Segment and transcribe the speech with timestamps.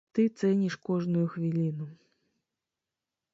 [0.17, 1.85] Ты цэніш кожную хвіліну.